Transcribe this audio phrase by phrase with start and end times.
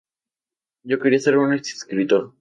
[0.83, 2.29] Yo quería ser un escritor.